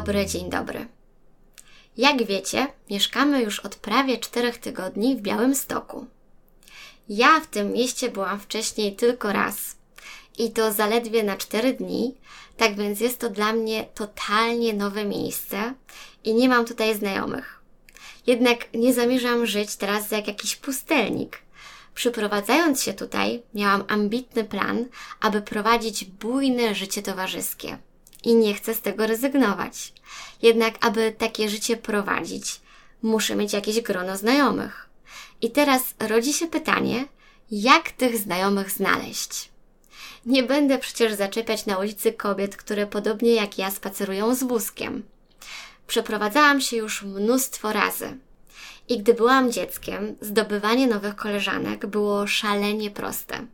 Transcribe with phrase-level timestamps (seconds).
[0.00, 0.86] dobry, dzień dobry.
[1.96, 6.06] Jak wiecie, mieszkamy już od prawie czterech tygodni w Białymstoku.
[7.08, 9.76] Ja w tym mieście byłam wcześniej tylko raz
[10.38, 12.14] i to zaledwie na cztery dni,
[12.56, 15.74] tak więc jest to dla mnie totalnie nowe miejsce
[16.24, 17.60] i nie mam tutaj znajomych.
[18.26, 21.38] Jednak nie zamierzam żyć teraz jak jakiś pustelnik.
[21.94, 24.86] Przyprowadzając się tutaj, miałam ambitny plan,
[25.20, 27.78] aby prowadzić bujne życie towarzyskie–
[28.24, 29.92] i nie chcę z tego rezygnować.
[30.42, 32.60] Jednak, aby takie życie prowadzić,
[33.02, 34.88] muszę mieć jakieś grono znajomych.
[35.42, 37.04] I teraz rodzi się pytanie,
[37.50, 39.50] jak tych znajomych znaleźć?
[40.26, 45.02] Nie będę przecież zaczepiać na ulicy kobiet, które podobnie jak ja spacerują z wózkiem.
[45.86, 48.16] Przeprowadzałam się już mnóstwo razy.
[48.88, 53.46] I gdy byłam dzieckiem, zdobywanie nowych koleżanek było szalenie proste.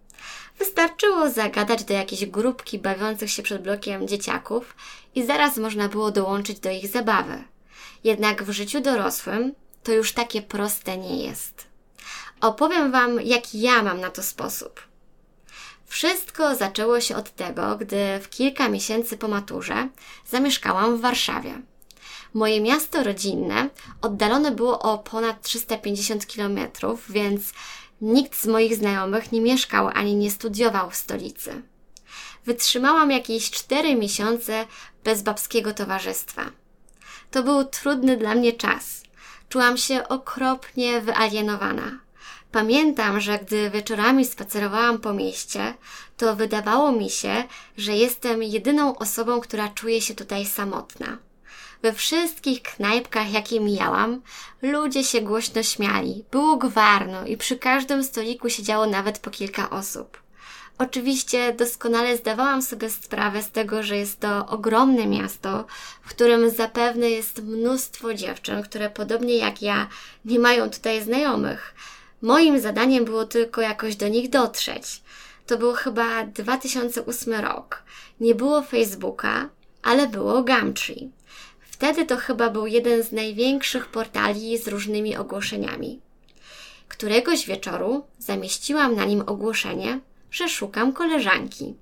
[0.59, 4.75] Wystarczyło zagadać do jakiejś grupki bawiących się przed blokiem dzieciaków
[5.15, 7.45] i zaraz można było dołączyć do ich zabawy.
[8.05, 11.67] Jednak w życiu dorosłym to już takie proste nie jest.
[12.41, 14.81] Opowiem Wam, jaki ja mam na to sposób.
[15.87, 19.89] Wszystko zaczęło się od tego, gdy w kilka miesięcy po maturze
[20.27, 21.63] zamieszkałam w Warszawie.
[22.35, 23.71] Moje miasto rodzinne
[24.03, 27.53] oddalone było o ponad 350 kilometrów, więc
[28.01, 31.63] Nikt z moich znajomych nie mieszkał ani nie studiował w stolicy.
[32.47, 34.67] Wytrzymałam jakieś cztery miesiące
[35.05, 36.43] bez babskiego towarzystwa.
[37.31, 39.03] To był trudny dla mnie czas.
[39.49, 41.99] Czułam się okropnie wyalienowana.
[42.53, 45.75] Pamiętam, że gdy wieczorami spacerowałam po mieście,
[46.17, 47.45] to wydawało mi się,
[47.77, 51.19] że jestem jedyną osobą, która czuje się tutaj samotna.
[51.83, 54.23] We wszystkich knajpkach, jakie mijałam,
[54.63, 56.25] ludzie się głośno śmiali.
[56.31, 60.27] Było gwarno i przy każdym stoliku siedziało nawet po kilka osób.
[60.79, 65.65] Oczywiście doskonale zdawałam sobie sprawę z tego, że jest to ogromne miasto,
[66.03, 69.89] w którym zapewne jest mnóstwo dziewczyn, które podobnie jak ja
[70.25, 71.75] nie mają tutaj znajomych.
[72.23, 75.03] Moim zadaniem było tylko jakoś do nich dotrzeć.
[75.47, 77.83] To był chyba 2008 rok.
[78.21, 79.49] Nie było Facebooka,
[79.83, 81.11] ale było Gumtree.
[81.77, 86.01] Wtedy to chyba był jeden z największych portali z różnymi ogłoszeniami.
[86.89, 90.01] Któregoś wieczoru zamieściłam na nim ogłoszenie,
[90.31, 91.75] że szukam koleżanki.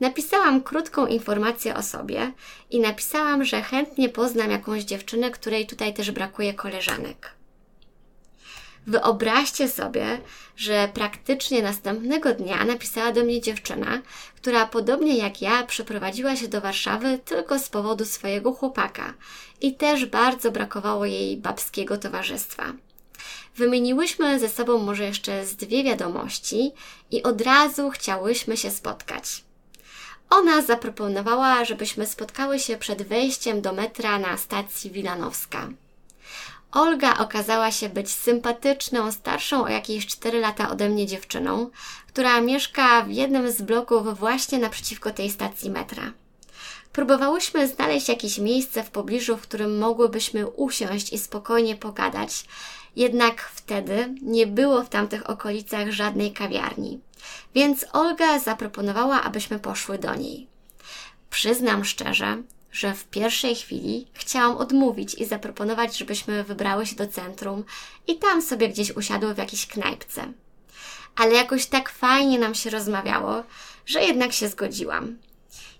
[0.00, 2.32] Napisałam krótką informację o sobie
[2.70, 7.39] i napisałam, że chętnie poznam jakąś dziewczynę, której tutaj też brakuje koleżanek.
[8.86, 10.18] Wyobraźcie sobie,
[10.56, 14.02] że praktycznie następnego dnia napisała do mnie dziewczyna,
[14.36, 19.14] która podobnie jak ja przeprowadziła się do Warszawy tylko z powodu swojego chłopaka
[19.60, 22.72] i też bardzo brakowało jej babskiego towarzystwa.
[23.56, 26.72] Wymieniłyśmy ze sobą może jeszcze z dwie wiadomości
[27.10, 29.44] i od razu chciałyśmy się spotkać.
[30.30, 35.68] Ona zaproponowała, żebyśmy spotkały się przed wejściem do metra na stacji Wilanowska.
[36.72, 41.70] Olga okazała się być sympatyczną, starszą o jakieś 4 lata ode mnie dziewczyną,
[42.08, 46.12] która mieszka w jednym z bloków właśnie naprzeciwko tej stacji metra.
[46.92, 52.44] Próbowałyśmy znaleźć jakieś miejsce w pobliżu, w którym mogłybyśmy usiąść i spokojnie pogadać,
[52.96, 57.00] jednak wtedy nie było w tamtych okolicach żadnej kawiarni.
[57.54, 60.46] Więc Olga zaproponowała, abyśmy poszły do niej.
[61.30, 62.42] Przyznam szczerze,
[62.72, 67.64] że w pierwszej chwili chciałam odmówić i zaproponować, żebyśmy wybrały się do centrum
[68.06, 70.32] i tam sobie gdzieś usiadły w jakiejś knajpce.
[71.16, 73.42] Ale jakoś tak fajnie nam się rozmawiało,
[73.86, 75.18] że jednak się zgodziłam.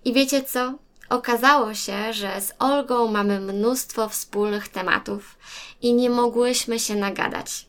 [0.05, 0.75] I wiecie co?
[1.09, 5.39] Okazało się, że z Olgą mamy mnóstwo wspólnych tematów
[5.83, 7.67] i nie mogłyśmy się nagadać.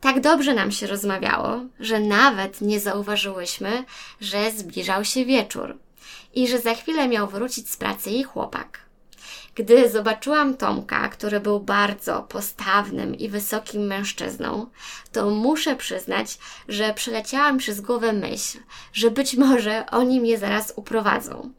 [0.00, 3.84] Tak dobrze nam się rozmawiało, że nawet nie zauważyłyśmy,
[4.20, 5.78] że zbliżał się wieczór
[6.34, 8.84] i że za chwilę miał wrócić z pracy jej chłopak.
[9.54, 14.66] Gdy zobaczyłam Tomka, który był bardzo postawnym i wysokim mężczyzną,
[15.12, 18.58] to muszę przyznać, że przeleciała mi przez głowę myśl,
[18.92, 21.52] że być może oni mnie zaraz uprowadzą.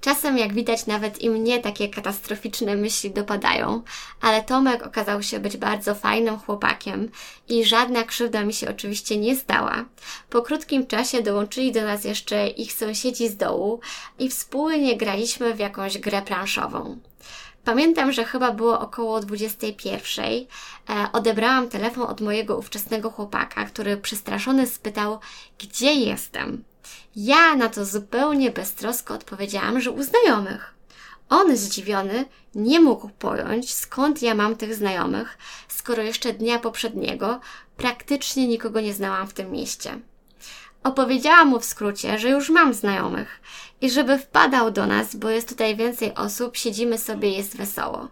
[0.00, 3.82] Czasem, jak widać, nawet i mnie takie katastroficzne myśli dopadają,
[4.20, 7.10] ale Tomek okazał się być bardzo fajnym chłopakiem
[7.48, 9.84] i żadna krzywda mi się oczywiście nie stała.
[10.30, 13.80] Po krótkim czasie dołączyli do nas jeszcze ich sąsiedzi z dołu
[14.18, 16.98] i wspólnie graliśmy w jakąś grę planszową.
[17.66, 20.24] Pamiętam, że chyba było około 21.
[20.26, 20.46] E,
[21.12, 25.18] odebrałam telefon od mojego ówczesnego chłopaka, który przestraszony spytał,
[25.58, 26.64] gdzie jestem.
[27.16, 30.74] Ja na to zupełnie beztrosko odpowiedziałam, że u znajomych.
[31.28, 32.24] On zdziwiony
[32.54, 35.38] nie mógł pojąć, skąd ja mam tych znajomych,
[35.68, 37.40] skoro jeszcze dnia poprzedniego
[37.76, 39.98] praktycznie nikogo nie znałam w tym mieście.
[40.84, 43.40] Opowiedziałam mu w skrócie, że już mam znajomych
[43.80, 48.08] i żeby wpadał do nas, bo jest tutaj więcej osób, siedzimy sobie, jest wesoło.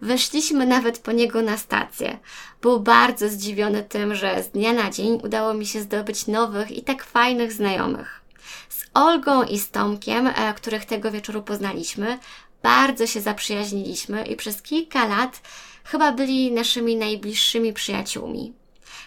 [0.00, 2.18] Weszliśmy nawet po niego na stację.
[2.60, 6.82] Był bardzo zdziwiony tym, że z dnia na dzień udało mi się zdobyć nowych i
[6.82, 8.20] tak fajnych znajomych.
[8.68, 12.18] Z Olgą i z Tomkiem, e, których tego wieczoru poznaliśmy,
[12.62, 15.40] bardzo się zaprzyjaźniliśmy i przez kilka lat
[15.84, 18.52] chyba byli naszymi najbliższymi przyjaciółmi.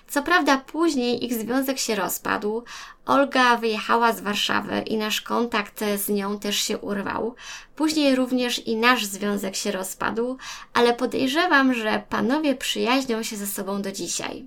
[0.08, 2.64] Co prawda później ich związek się rozpadł,
[3.06, 7.36] Olga wyjechała z Warszawy i nasz kontakt z nią też się urwał.
[7.76, 10.38] Później również i nasz związek się rozpadł,
[10.74, 14.46] ale podejrzewam, że panowie przyjaźnią się ze sobą do dzisiaj.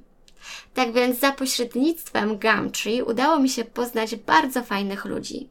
[0.75, 5.49] Tak więc za pośrednictwem Gumtree udało mi się poznać bardzo fajnych ludzi.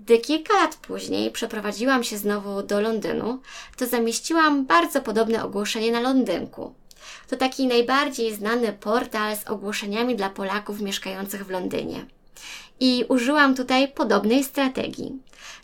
[0.00, 3.40] Gdy kilka lat później przeprowadziłam się znowu do Londynu,
[3.76, 6.74] to zamieściłam bardzo podobne ogłoszenie na Londynku.
[7.28, 12.06] To taki najbardziej znany portal z ogłoszeniami dla Polaków mieszkających w Londynie.
[12.80, 15.12] I użyłam tutaj podobnej strategii.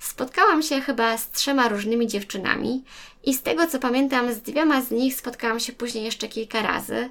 [0.00, 2.84] Spotkałam się chyba z trzema różnymi dziewczynami
[3.24, 7.08] i z tego co pamiętam, z dwiema z nich spotkałam się później jeszcze kilka razy,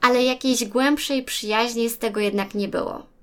[0.00, 3.15] ale jakiejś głębszej przyjaźni z tego jednak nie było.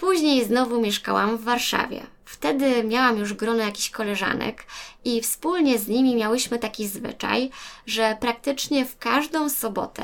[0.00, 2.06] Później znowu mieszkałam w Warszawie.
[2.24, 4.64] Wtedy miałam już grono jakichś koleżanek
[5.04, 7.50] i wspólnie z nimi miałyśmy taki zwyczaj,
[7.86, 10.02] że praktycznie w każdą sobotę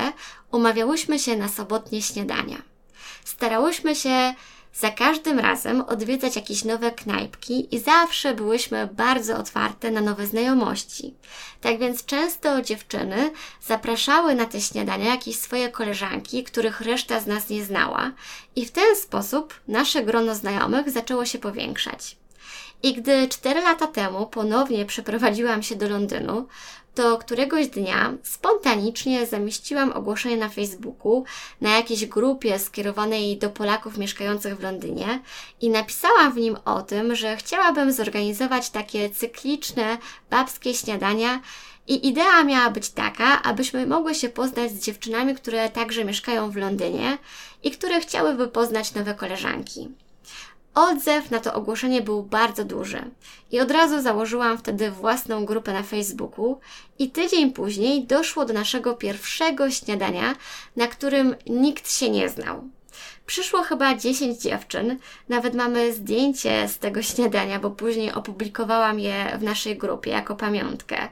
[0.51, 2.61] umawiałyśmy się na sobotnie śniadania.
[3.25, 4.33] Starałyśmy się
[4.75, 11.13] za każdym razem odwiedzać jakieś nowe knajpki i zawsze byłyśmy bardzo otwarte na nowe znajomości.
[11.61, 13.31] Tak więc często dziewczyny
[13.61, 18.11] zapraszały na te śniadania jakieś swoje koleżanki, których reszta z nas nie znała,
[18.55, 22.17] i w ten sposób nasze grono znajomych zaczęło się powiększać.
[22.85, 26.47] I gdy cztery lata temu ponownie przeprowadziłam się do Londynu,
[26.95, 31.23] to któregoś dnia spontanicznie zamieściłam ogłoszenie na Facebooku
[31.61, 35.19] na jakiejś grupie skierowanej do Polaków mieszkających w Londynie
[35.61, 39.97] i napisałam w nim o tym, że chciałabym zorganizować takie cykliczne
[40.29, 41.41] babskie śniadania
[41.87, 46.55] i idea miała być taka, abyśmy mogły się poznać z dziewczynami, które także mieszkają w
[46.55, 47.17] Londynie
[47.63, 49.89] i które chciałyby poznać nowe koleżanki.
[50.75, 53.11] Odzew na to ogłoszenie był bardzo duży
[53.51, 56.59] i od razu założyłam wtedy własną grupę na Facebooku
[56.99, 60.35] i tydzień później doszło do naszego pierwszego śniadania,
[60.75, 62.69] na którym nikt się nie znał.
[63.25, 64.97] Przyszło chyba 10 dziewczyn,
[65.29, 71.09] nawet mamy zdjęcie z tego śniadania, bo później opublikowałam je w naszej grupie jako pamiątkę.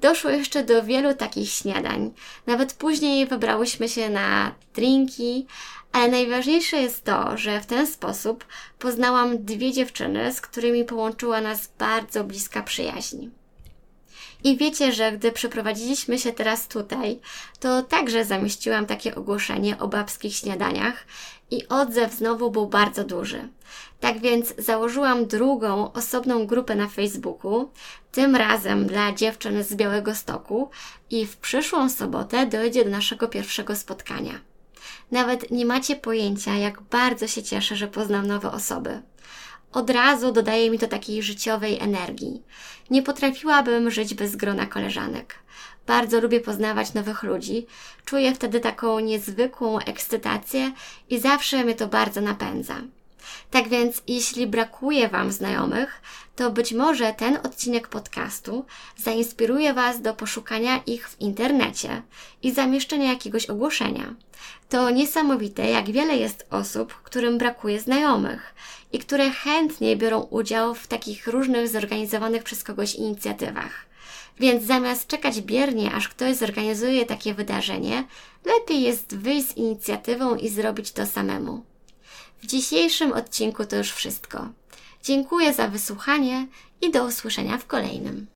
[0.00, 2.12] Doszło jeszcze do wielu takich śniadań.
[2.46, 5.46] Nawet później wybrałyśmy się na drinki,
[5.92, 8.44] ale najważniejsze jest to, że w ten sposób
[8.78, 13.28] poznałam dwie dziewczyny, z którymi połączyła nas bardzo bliska przyjaźń.
[14.44, 17.20] I wiecie, że gdy przeprowadziliśmy się teraz tutaj,
[17.60, 21.06] to także zamieściłam takie ogłoszenie o babskich śniadaniach
[21.50, 23.48] i odzew znowu był bardzo duży.
[24.00, 27.70] Tak więc założyłam drugą, osobną grupę na Facebooku,
[28.12, 30.70] tym razem dla dziewczyn z Białego Stoku
[31.10, 34.40] i w przyszłą sobotę dojdzie do naszego pierwszego spotkania.
[35.10, 39.02] Nawet nie macie pojęcia, jak bardzo się cieszę, że poznam nowe osoby.
[39.72, 42.42] Od razu dodaje mi to takiej życiowej energii.
[42.90, 45.34] Nie potrafiłabym żyć bez grona koleżanek.
[45.86, 47.66] Bardzo lubię poznawać nowych ludzi.
[48.04, 50.72] Czuję wtedy taką niezwykłą ekscytację
[51.10, 52.74] i zawsze mnie to bardzo napędza.
[53.50, 56.02] Tak więc, jeśli brakuje Wam znajomych,
[56.36, 58.64] to być może ten odcinek podcastu
[58.96, 62.02] zainspiruje Was do poszukania ich w internecie
[62.42, 64.14] i zamieszczenia jakiegoś ogłoszenia.
[64.68, 68.54] To niesamowite, jak wiele jest osób, którym brakuje znajomych
[68.92, 73.86] i które chętnie biorą udział w takich różnych zorganizowanych przez kogoś inicjatywach.
[74.40, 78.04] Więc zamiast czekać biernie, aż ktoś zorganizuje takie wydarzenie,
[78.44, 81.64] lepiej jest wyjść z inicjatywą i zrobić to samemu.
[82.42, 84.48] W dzisiejszym odcinku to już wszystko.
[85.02, 86.46] Dziękuję za wysłuchanie
[86.80, 88.26] i do usłyszenia w kolejnym.